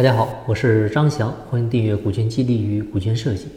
[0.00, 3.48] 大家好，我是张翔，欢迎订阅股权激励与股权设计。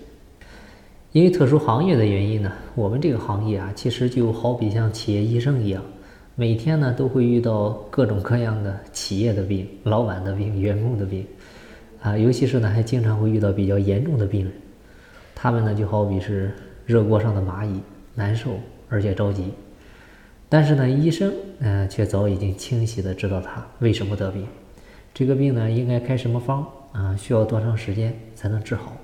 [1.14, 5.82] 因为特殊行业的原因呢，我们这个行业啊，其实就好比像企业医生一样，
[6.36, 11.26] 每天呢都会遇到各种各样的企业的病、老板的病、员工的病，
[12.02, 14.51] 啊，尤其是呢还经常会遇到比较严重的病人，
[15.33, 16.51] 他们呢就好比是
[16.85, 17.79] 热锅上的蚂蚁，
[18.13, 19.45] 难受而且着急。
[20.49, 24.45] 但是呢，医生嗯却早已经清晰的知道他为什么得病。
[25.14, 27.16] 这个病呢，应该开什么方啊？
[27.16, 28.98] 需要多长时间才能治好？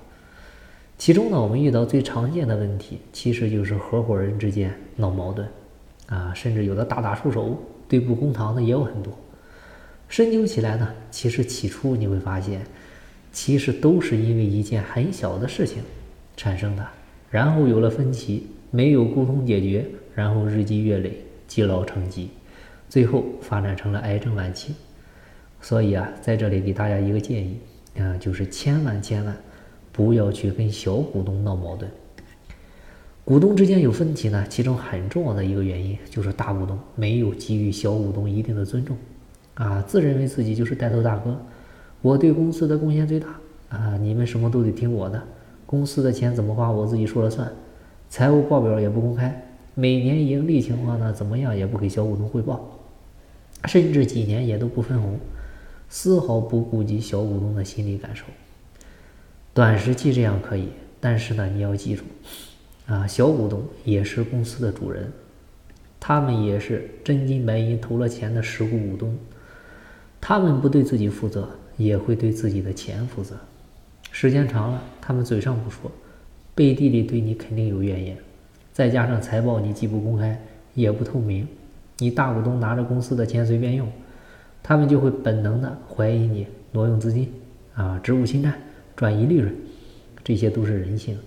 [0.98, 5.48] 其中呢，我们遇到最常见的问题，其实就是合伙人之间闹矛盾，
[6.06, 7.56] 啊，甚至有的大打出手、
[7.88, 9.12] 对簿公堂的也有很多。
[10.08, 12.60] 深究起来呢，其实起初你会发现，
[13.32, 15.82] 其实都是因为一件很小的事情
[16.36, 16.84] 产生的，
[17.30, 22.30] 然后有了分歧，没有沟通解决，然后日积月累，积劳成疾，
[22.88, 24.74] 最后发展成了癌症晚期。
[25.60, 27.58] 所以啊，在这里给大家一个建议
[27.98, 29.36] 啊，就是千万千万
[29.92, 31.90] 不要去跟小股东闹矛盾。
[33.24, 38.96] 股东之间有分歧呢，其中很重要的一个原因就是大股东没有给予小股东一定的尊重
[39.54, 41.38] 啊，自认为自己就是带头大哥，
[42.02, 43.28] 我对公司的贡献最大
[43.68, 45.22] 啊，你们什么都得听我的，
[45.66, 47.52] 公司的钱怎么花我自己说了算，
[48.08, 52.68] 财务报表也不公开，每年盈利情况呢怎么样也不给小股东汇报，
[53.66, 55.16] 甚至几年也都不分红。
[55.92, 58.24] 丝毫不顾及小股东的心理感受，
[59.52, 60.68] 短时期这样可以，
[61.00, 62.04] 但是呢，你要记住，
[62.86, 65.12] 啊，小股东也是公司的主人，
[65.98, 69.18] 他们也是真金白银投了钱的实股股东，
[70.20, 73.34] 他们不对自己负责，也会对自己的钱负责。
[74.12, 75.90] 时间长了，他们嘴上不说，
[76.54, 78.16] 背地里对你肯定有怨言。
[78.72, 80.40] 再加上财报你既不公开，
[80.74, 81.48] 也不透明，
[81.98, 83.90] 你大股东拿着公司的钱随便用。
[84.62, 87.32] 他们就会本能的怀疑你挪用资金，
[87.74, 88.54] 啊，职务侵占、
[88.94, 89.54] 转移利润，
[90.22, 91.18] 这些都是人性。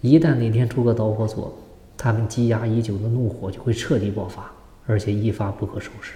[0.00, 1.56] 一旦哪天出个导火索，
[1.96, 4.50] 他们积压已久的怒火就会彻底爆发，
[4.86, 6.12] 而且一发不可收拾。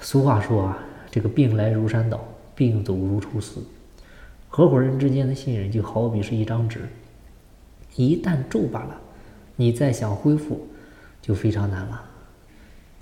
[0.00, 0.78] 俗话说啊，
[1.10, 3.62] 这个病来如山倒，病走如抽丝。
[4.48, 6.80] 合伙人之间的信任就好比是一张纸，
[7.94, 9.00] 一旦皱巴了，
[9.54, 10.66] 你再想恢复
[11.22, 12.09] 就非常难了。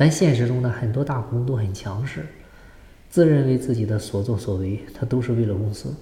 [0.01, 2.25] 但现实中呢，很多大股东都很强势，
[3.11, 5.93] 自认为自己的所作所为，他都是为了公司。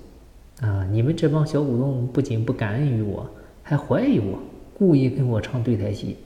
[0.60, 3.26] 啊，你们这帮小股东不仅不感恩于我，
[3.62, 4.38] 还怀疑我，
[4.74, 6.18] 故意跟我唱对台戏。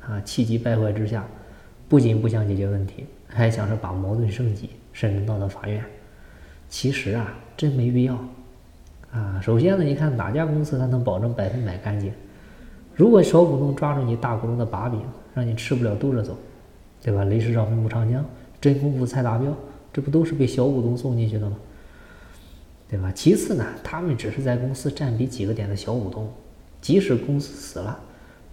[0.00, 1.28] 啊，气急败坏之下，
[1.86, 5.84] 不仅不想解决问题，还想着把矛盾升级，甚至闹到法院。
[6.70, 8.18] 其实啊，真没必要。
[9.12, 12.10] 啊，首先呢，你看哪家公司它能保证百分百干净？
[12.94, 15.02] 如果小股东抓住你大股东的把柄，
[15.34, 16.34] 让你吃不了兜着走。
[17.02, 17.24] 对吧？
[17.24, 18.24] 雷市长飞木长江，
[18.60, 19.56] 真功夫才达标，
[19.92, 21.56] 这不都是被小股东送进去的吗？
[22.90, 23.12] 对吧？
[23.14, 26.26] 其次呢，他们只是在公司占比几个点的小股东，
[26.80, 28.00] 即使公司死了，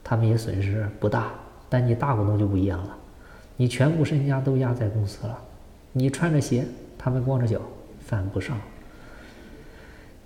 [0.04, 1.32] 他们也损失不大。
[1.70, 2.96] 但你大股东就不一样了，
[3.58, 5.38] 你全部身家都压在公司了，
[5.94, 6.66] 你穿着鞋，
[6.98, 7.60] 他们光着脚，
[8.06, 8.58] 犯不上。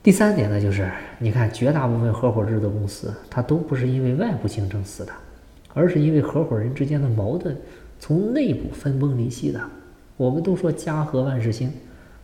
[0.01, 5.11] 第三点呢，就是你看，绝大部分合伙制的公司，它都不是因为外部竞争死的，
[5.73, 7.55] 而是因为合伙人之间的矛盾。
[7.99, 9.61] 从内部分崩离析的，
[10.15, 11.71] 我们都说家和万事兴，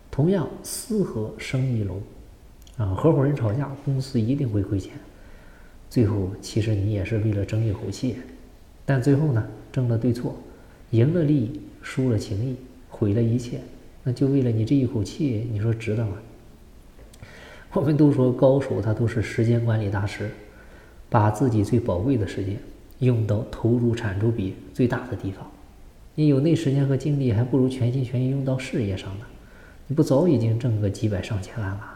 [0.10, 2.02] 同样私和生意隆，
[2.78, 4.94] 啊，合伙人吵架，公司一定会亏钱。
[5.90, 8.16] 最后其实你也是为了争一口气，
[8.86, 10.36] 但最后呢，争了对错，
[10.92, 12.56] 赢了利益，输了情谊，
[12.90, 13.60] 毁了一切，
[14.04, 16.14] 那就为了你这一口气，你说值得吗？
[17.74, 20.32] 我们都说高手他都是时间管理大师，
[21.10, 22.58] 把自己最宝贵的时间
[23.00, 25.46] 用到投入产出比最大的地方。
[26.16, 29.26] 你有那时间和精力，还不如全心全意用到事业上呢。
[29.88, 31.96] 你不早已经挣个几百上千万了？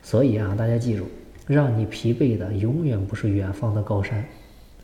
[0.00, 1.06] 所以啊，大家记住，
[1.46, 4.24] 让你疲惫的永远不是远方的高山，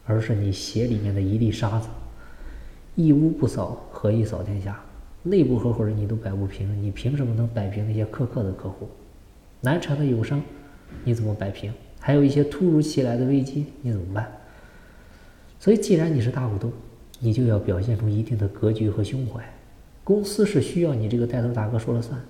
[0.05, 1.89] 而是你鞋里面的一粒沙子。
[2.97, 4.79] 一屋不扫，何以扫天下？
[5.23, 8.89] 内部合伙人你都摆不平，你凭什么能摆平那些苛刻的客户？
[9.61, 10.43] 难缠的友商，
[11.05, 11.73] 你怎么摆平？
[11.99, 14.31] 还有一些突如其来的危机，你怎么办？
[15.59, 16.71] 所以，既然你是大股东，
[17.25, 19.43] 你就要表现出一定的格局和胸怀，
[20.05, 22.21] 公司是需要你这个带头大哥说了算，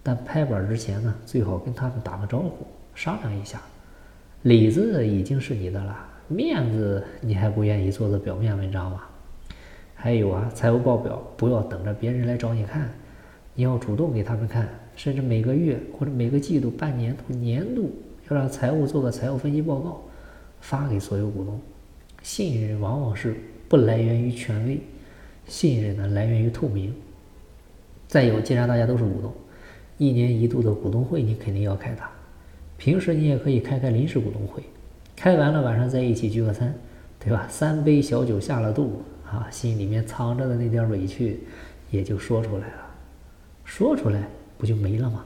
[0.00, 2.64] 但拍板之前呢，最好跟他们打个招呼，
[2.94, 3.60] 商量一下。
[4.42, 5.96] 里子已经是你的了，
[6.28, 9.00] 面子你还不愿意做做表面文章吗？
[9.96, 12.88] 还有啊，财务报表不要等着别人来找你看，
[13.56, 17.90] 你要主动给他们看，甚至每个月或者每个季度、半年度、年度，
[18.30, 20.00] 要让财务做个财务分析报告，
[20.60, 21.60] 发给所有股东。
[22.22, 23.34] 信任往往是。
[23.68, 24.80] 不来源于权威，
[25.46, 26.94] 信任呢来源于透明。
[28.06, 29.32] 再有，既然大家都是股东，
[29.98, 32.08] 一年一度的股东会你肯定要开它，
[32.76, 34.62] 平时你也可以开开临时股东会，
[35.16, 36.72] 开完了晚上在一起聚个餐，
[37.18, 37.46] 对吧？
[37.48, 41.40] 三杯小酒下了肚啊，心里面藏着的那点委屈
[41.90, 42.86] 也就说出来了，
[43.64, 44.28] 说出来
[44.58, 45.24] 不就没了吗？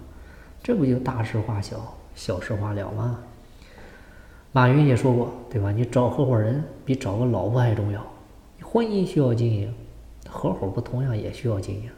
[0.63, 3.19] 这不就大事化小，小事化了吗？
[4.53, 5.71] 马云也说过，对吧？
[5.71, 8.05] 你找合伙人比找个老婆还重要。
[8.71, 9.73] 婚姻需要经营，
[10.29, 11.91] 合伙不同样也需要经营，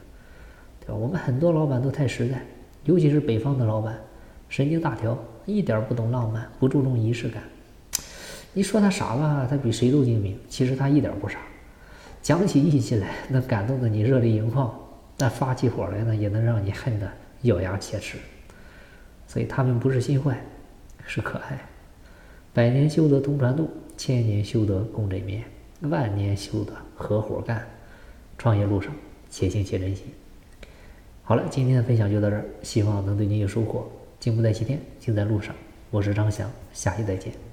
[0.79, 0.95] 对吧？
[0.95, 2.41] 我们很多老板都太实在，
[2.85, 3.99] 尤其是北方的老板，
[4.47, 7.43] 神经大条，一点不懂浪漫，不注重仪式感。
[8.53, 11.39] 你说他傻吧，他比谁都精明，其实他一点不傻。
[12.21, 14.69] 讲起义气来，能感动的你热泪盈眶；
[15.17, 18.17] 但发起火来呢，也能让你恨得咬牙切齿。
[19.27, 20.41] 所以他们不是心坏，
[21.05, 21.59] 是可爱。
[22.53, 25.43] 百年修得同船渡，千年修得共枕眠，
[25.81, 27.67] 万年修的合伙干。
[28.37, 28.91] 创业路上，
[29.29, 30.05] 且行且珍惜。
[31.21, 33.87] 好了，今天的分享就到这儿，希望能对您有收获。
[34.19, 35.53] 进步在起点，尽在路上。
[35.91, 37.50] 我是张翔，下期再见。